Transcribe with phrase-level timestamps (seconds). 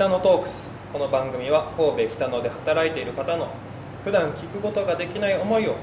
[0.00, 0.72] 北野トークス。
[0.94, 3.48] この番組は神戸北野で働いている方の
[4.02, 5.76] 普段聞くことができない思いを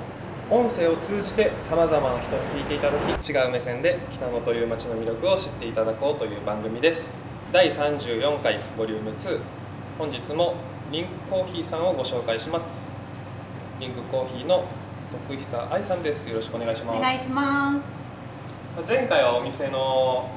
[0.50, 7.22] 音声を通じてさまざまな人に聞いていただき違う目線で北野という街の魅力を知っていただこうという番組です。
[7.52, 9.40] 第34回ボリューム2
[10.00, 10.56] 本日も
[10.92, 12.82] リンクコーヒーさんをご紹介します。
[13.80, 14.66] リンクコーヒーの
[15.30, 16.28] 徳久愛さんです。
[16.28, 16.98] よろしくお願いします。
[16.98, 17.80] お願いしま
[18.84, 18.92] す。
[18.92, 20.28] 前回はお店の、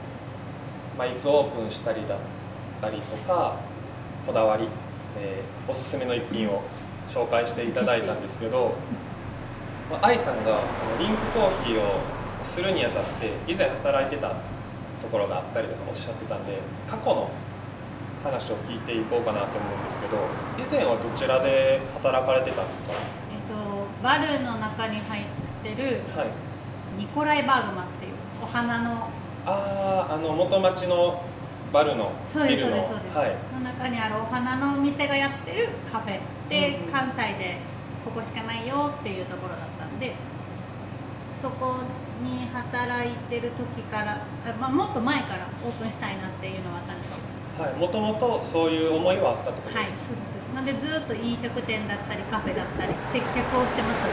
[0.99, 2.19] まあ、いつオープンしたりだっ
[2.83, 3.70] たりとか
[4.27, 4.69] こだわり、
[5.19, 6.63] えーおすすめの一品を
[7.09, 8.75] 紹介していただいたんですけど、
[9.91, 10.61] まあ、愛さんが
[10.99, 12.01] リンクコーヒーを
[12.45, 14.37] するにあたって以前働いてたと
[15.13, 17.31] ころがあったりとかおっしゃってたんで過去の
[18.25, 20.17] 話を聞いていこうかなと思うんですけど
[20.59, 22.93] 以前はどちらで働かれてたんですか？
[22.93, 22.99] えっ
[23.47, 25.25] とバルの中に入っ
[25.63, 26.29] てるはい。
[26.99, 29.09] ニコライバーグマっていうお花の
[29.47, 31.23] あああの元町の
[31.73, 32.77] バルのそうですビルの。
[32.79, 33.37] はい。
[33.55, 36.93] の中にあるお花のお店がやってるカフェで、うんうん。
[36.93, 37.59] 関西で
[38.05, 40.15] ここしかないよっていうところだったんで
[41.41, 41.77] そこ
[42.23, 47.17] に働いてる時からあ、まあ、もっと前からオープンしたいなっていうのはあったんですよ。
[47.61, 50.55] はい、もともとそういう思いはあったってことはいですか、そうですそうです。
[50.57, 54.13] なんでずっと飲食店だったりカフェだったり接客をしてましたね。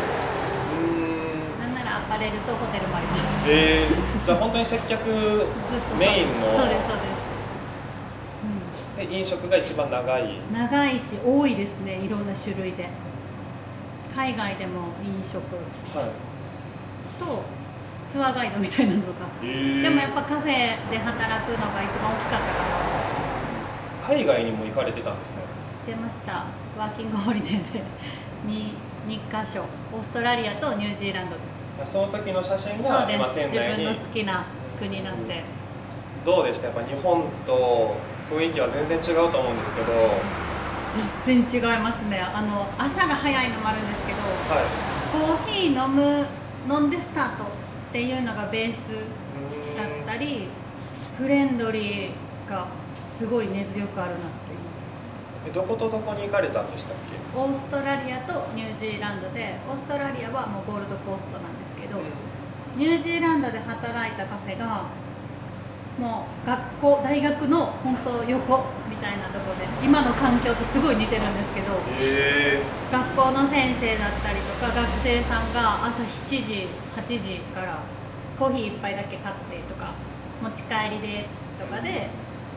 [0.76, 1.68] うーん。
[1.68, 3.28] なんならアパレルとホテルもあります。
[3.48, 5.04] えー、じゃあ本当に接客
[6.00, 7.27] メインのそうですそうです、
[8.96, 10.24] で飲食が一番長い。
[10.24, 12.90] うん、長いし多いですねいろんな種類で。
[14.16, 15.38] 海外でも飲食。
[15.98, 16.10] はい。
[17.20, 17.44] と
[18.12, 25.38] ツアーガイドみたいなのとか、えでもやっぱカフェで働くのが一番大きかったから海外にも行かれてたんですね。
[25.86, 26.46] 出ました。
[26.78, 27.82] ワーキングホリデーで。
[28.48, 28.72] 2,
[29.08, 29.62] 2箇所。
[29.94, 31.42] オーストラリアとニュージーランドで
[31.86, 31.92] す。
[31.92, 33.50] その時の写真が今です。
[33.50, 33.86] 自分店内に。
[33.86, 34.46] の好きな
[34.80, 35.44] 国なんで。
[36.26, 36.68] どうでした？
[36.68, 37.96] やっぱ日本と
[38.30, 39.92] 雰囲気は全然違うと思うんですけど。
[39.94, 40.48] は
[41.26, 42.20] 全然違いますね。
[42.20, 44.24] あの朝が早いのもあるんですけどい。
[45.14, 46.26] コーヒー飲む
[46.68, 47.48] 飲んでスタートっ
[47.94, 49.06] ていうのがベース
[49.78, 50.48] だったり
[51.18, 52.68] フレンドリーが
[53.16, 54.60] すごい根強くあるなっていう。
[55.48, 57.38] えどことどこに行かれたんでしたっけ？
[57.38, 62.00] オーストラリアとニュージーランドでオーストラリアはもうゴールドコーストなんですけど、
[62.76, 64.86] ニュージーランドで働いたカフェが
[66.00, 71.74] もう学校大学の本当横みたいなところで今の環境とすごい似てるんですけど
[72.92, 77.80] 学校の先生だったりとか学生さんが朝7時8時から
[78.38, 79.94] コーヒー一杯だけ買ってとか
[80.42, 81.26] 持ち帰りで
[81.58, 82.10] とかで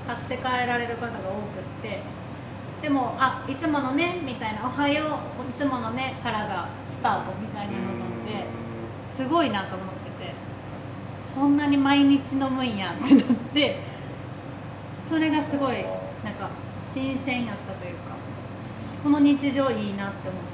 [0.07, 2.01] 買って帰られる方が多くって
[2.83, 7.81] でもあいつものねみたいな「おはよういつものね」からがスタートみたいなのっ
[8.27, 8.45] て
[9.15, 10.00] すごいなと思ってて
[11.35, 13.25] そんなに毎日飲むんやってなっ
[13.55, 13.79] て
[15.09, 15.77] それがすごい
[16.25, 16.51] なんか
[16.93, 18.15] 新鮮やったというか
[19.03, 20.51] この日常いいなって思って。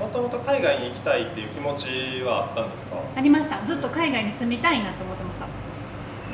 [0.00, 2.96] もともと海外に行きたいっていう気持ちはあったんですか？
[3.16, 3.60] ありました。
[3.66, 5.46] ずっと海外に住みたいなと思ってました。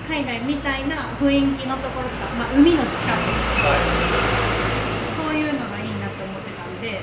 [0.08, 2.86] 海外みたいな雰囲気のところとか、まあ、海の近く。
[2.86, 3.74] は
[5.18, 7.00] そういうのがいいなと思ってたんで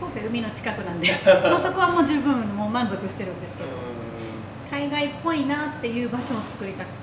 [0.00, 1.08] 神戸海の近くなんで
[1.50, 3.68] もうそこはもう十分もう満足してるんですいけど。
[3.68, 3.72] う
[4.86, 6.96] 海外っぽいなっていう場所を作りたくて。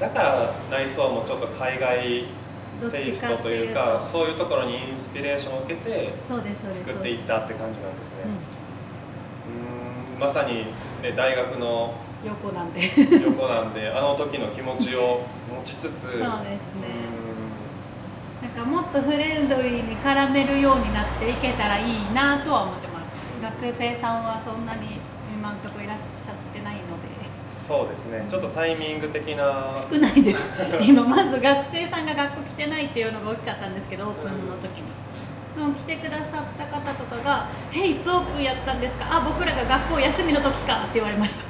[0.00, 2.24] だから内装もちょっと海外
[2.90, 6.12] テイストといといううかそういうところにインスピレーションを受けて
[6.72, 8.24] 作っていったって感じなんですね。
[10.16, 10.20] うん。
[10.20, 10.66] まさに、
[11.02, 11.94] ね、大学の
[12.24, 12.90] 横なんで。
[13.22, 15.22] 横なんであの時の気持ちを
[15.54, 16.02] 持ちつつ。
[16.02, 16.30] そうですね。
[18.42, 23.42] うなんかもっとフレンドリーに絡めるようになっていけたらいいなとは思ってます。
[23.42, 24.98] 学生さんはそんなに
[25.32, 25.98] 今のところいらっ
[27.70, 28.26] そうですね。
[28.28, 29.70] ちょっとタイミング的な。
[29.78, 30.42] 少ないです。
[30.82, 34.90] 今まず学生さんが学校来てないっていうのが大きかったんですけどオープンの時に、
[35.54, 39.06] でも来てくださった方とかが「へいいつオープンやったんですか？
[39.08, 41.44] あ僕らが学校休みの時か」って言われました。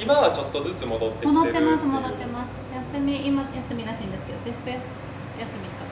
[0.00, 2.50] 今はちょっとずつ戻ってきてる戻ってます戻ってます。
[2.92, 4.78] 休み今休みらしいんですけどテスト休
[5.62, 5.86] みか。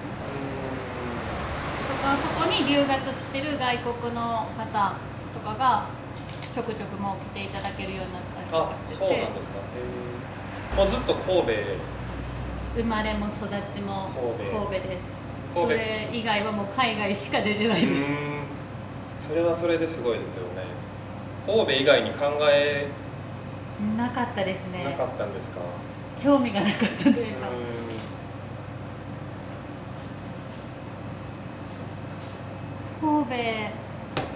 [1.86, 2.98] とかそこに留学来
[3.32, 4.94] てる外国の方
[5.32, 5.84] とかが
[6.52, 9.56] ちょくちょくもう来ていただけるようになったりとあかしてそうてなんですか。
[10.76, 11.52] もうずっと神戸。
[12.76, 14.88] 生まれも育ちも神戸神戸。
[14.88, 15.16] です
[15.54, 18.04] それ以外はもう海外しか出てなういで
[19.18, 19.28] す。
[19.28, 20.64] それはそれですごいですよね。
[21.46, 22.88] 神戸以外に考え
[23.96, 24.84] なかったですね。
[24.84, 25.60] なかったんですか、
[26.22, 27.48] 興味がなかったというか。
[33.00, 33.34] 神戸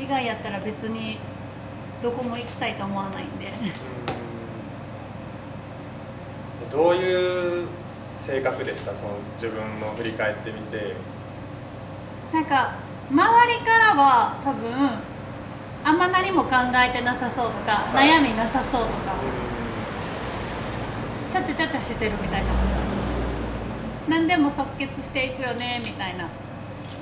[0.00, 1.18] 以外やったら別に
[2.02, 3.52] どこも行きたいと思わないんで。
[6.70, 7.67] どういう
[8.19, 8.94] 性格でした？
[8.94, 10.94] その自分の振り返ってみて。
[12.32, 12.75] なんか
[13.11, 14.70] 周りからは多分
[15.82, 18.08] あんま何も考えてなさそうとか、はい。
[18.08, 19.14] 悩みなさそうとか
[21.32, 22.49] ちゃちゃちゃちゃしてるみたいな。
[24.08, 26.29] 何でも即決していくよねみたいな。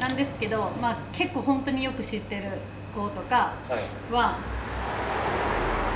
[0.00, 2.58] なんですけど、まあ、結構本当によく知ってる
[2.94, 4.12] 子とかはい。
[4.12, 4.38] は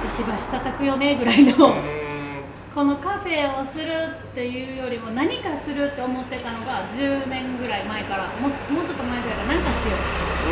[0.07, 1.75] 石橋叩くよねぐらいの、
[2.75, 3.91] このカフェをする
[4.33, 9.99] っていうよりも何かするって思ってたのが10年ぐらい前からももうちょっと前ぐらいから何かしよう。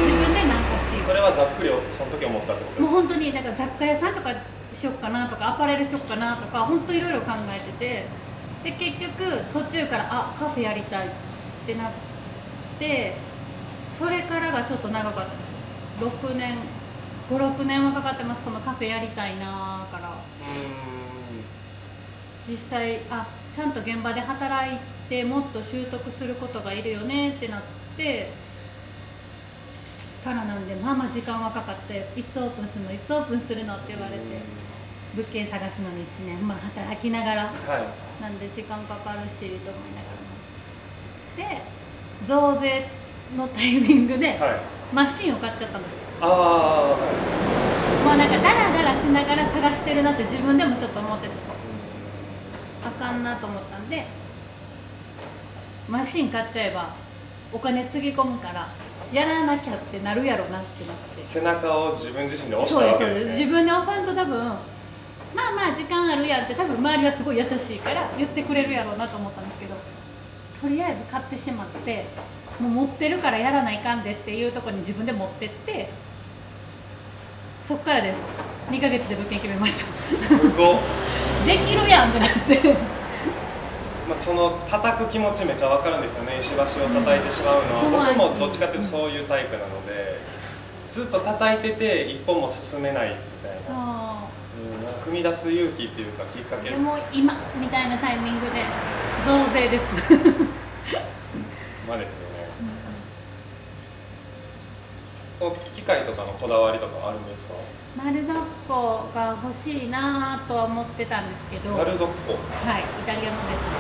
[0.06, 1.05] 自分で何かしよう。
[1.05, 8.31] それはざっくりその時思ったってこともう本当になんか雑貨屋さんとかしよっかなとかアパレルしよっかなとか本当いろいろ考えてて。
[8.61, 11.11] で結局途中からあカフェやりたいっ
[11.67, 11.93] てなっ
[12.79, 13.14] て
[13.99, 15.31] それからがちょっと長かった。
[15.31, 16.58] です6年
[17.30, 18.44] 56年はかかってます。
[18.44, 20.08] そのカフェやりたいなから。
[20.08, 20.12] う
[22.48, 23.24] 実際あ
[23.54, 24.76] ちゃんと現場で働い
[25.08, 27.62] てもっと習得することがいるよねってなっ
[27.96, 28.30] て
[30.24, 32.92] からなんでまあまあ時間はかかっていつオープンするの？
[32.92, 33.76] いつオープンするの？
[33.76, 34.18] って言われて
[35.14, 38.22] 物件探すのに1年まあ働きながらはい。
[38.22, 41.56] なんで時間かかるしと思いながら。
[41.56, 41.62] で
[42.26, 42.88] 増税
[43.36, 44.38] のタイミングではい
[44.92, 45.92] マシンを買っちゃったんです。
[45.92, 46.31] よああ
[46.90, 51.34] はいもうなんかダラダラしながら探してるなって自分でもちょっと思ってて。
[52.82, 54.06] あかんなと思ったんで
[55.88, 56.94] マシン買っちゃえば
[57.52, 58.66] お金つぎ込むから
[59.12, 61.20] やらなきゃってなるやろなってなって。
[61.20, 63.38] 背中を自分自身で押したそうですそうです。
[63.40, 64.56] 自分で押さんと多分まあ
[65.54, 69.75] まあ時間あるやんって多分周りはすごい優しいから言ってくれるやろうなと思ったんですけど
[70.62, 72.04] とりあえず買ってしまって
[72.60, 75.88] もう持ってるからやらないかんでっていうところに自分で持ってって
[77.64, 78.16] そっからです。
[78.70, 79.96] 2ヶ月で物件決めました。
[79.96, 80.78] すごっ。
[81.46, 82.74] できるやんってなって。
[84.08, 86.38] まあ、その叩く気持ちめっちゃわかるんですよね。
[86.40, 90.18] 石橋を叩いてしまうのは、 うん僕もどっちかっていうとそういうタイプなので
[90.92, 93.14] ずっと叩いてて一歩も進めないみ
[93.48, 94.16] たいそな、
[95.06, 96.70] うん、踏み出す勇気っていうかきっかけ。
[96.70, 98.64] うでも今みたいなタイミングで
[99.24, 99.84] 増税です。
[101.86, 102.28] まあですよ。
[102.34, 102.62] ね、こう
[105.75, 107.54] 機械とかのこだわりとかあるんですか？
[108.04, 108.34] 丸雑
[108.69, 111.76] 魚が欲しいなとは思ってたんですけど。
[111.76, 112.12] 丸底は
[112.78, 113.75] い、イタリアのですね。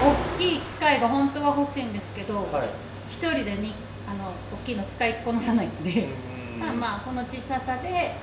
[0.00, 2.68] 大きい機械が本当は欲しいんですけど、はい。
[3.10, 3.72] 一人でに
[4.08, 6.60] あの大きいの使いこなさないんで、うん。
[6.60, 8.14] まあまあこの小ささで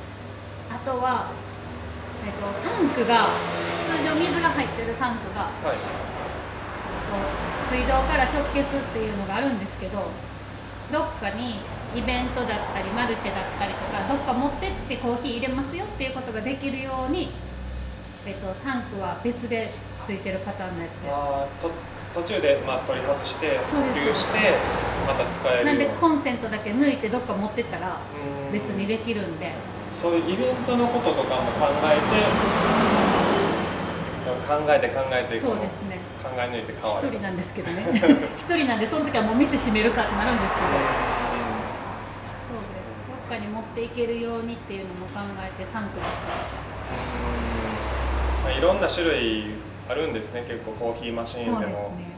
[0.69, 1.31] あとは、
[2.25, 3.29] えっと、タンクが
[3.87, 5.77] 通常水が入ってるタンクがはい。
[7.69, 10.09] 水道から直結っていうのがあるんですけど
[10.91, 11.59] どっかに
[11.97, 17.29] イベントだったりマルシェだったりとかどっか持ってってコーヒー入れますよっていうことができるように、
[18.25, 19.71] えっと、タンクは別で
[20.05, 21.11] ついてるパターンのやつです。
[21.11, 21.47] あ
[22.13, 24.39] 途中で、まあ、取り外して補給して
[25.05, 28.53] また使えるなんでにコンセントだけ抜いてどっか持ってったらうん。
[28.53, 29.51] 別にできるんで。
[29.93, 32.57] そういうイベントのこととかも考えて
[34.47, 35.97] 考えて考えてそうですね。
[36.23, 37.07] 考え抜いて変わる。
[37.07, 37.83] 一人なんですけどね。
[38.37, 41.16] 一人なんでその時はもう店閉めるかってなるんですけど
[43.27, 48.49] かに持っていけるようにっていうのも考えてタンクにしました。
[48.49, 49.43] まあ、いろんな種類
[49.89, 50.43] あるんですね。
[50.47, 51.59] 結構コーヒーマシーンでも。
[51.59, 52.17] そうですね。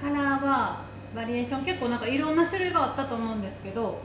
[0.00, 0.82] カラーは
[1.14, 4.00] バリエーション結構なんかいろんな種類があったと思うんですけど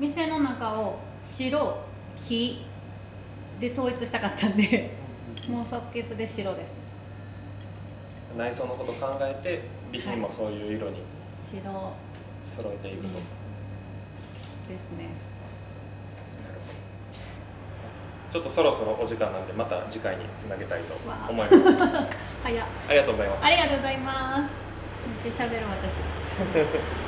[0.00, 1.76] 店の中を白
[2.16, 2.64] 黄
[3.60, 4.90] で統一したかったんで
[5.48, 6.82] もう即決で白です。
[8.34, 9.60] うん内装のこと考えて
[9.92, 11.02] 備品もそういう色に
[11.38, 11.62] 白。
[12.46, 13.41] 揃えていくと、うん
[14.68, 15.08] ですね。
[18.30, 20.94] ちょっとそろそろお時間なんでまた次回につなげたいと
[21.28, 21.54] 思います。
[22.44, 23.44] ありがとうございます。
[23.44, 24.40] ありがとうございます。
[25.24, 26.92] めっちゃ喋る私